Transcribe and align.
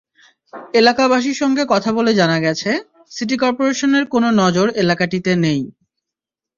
এলাকাবাসীর 0.73 1.39
সঙ্গে 1.41 1.63
কথা 1.73 1.89
বলে 1.97 2.11
জানা 2.13 2.37
গেছে, 2.39 2.71
সিটি 3.11 3.35
করপোরেশনের 3.37 4.03
কোনো 4.13 4.27
নজর 4.41 4.67
এলাকাটিতে 4.83 5.31
নেই। 5.45 5.61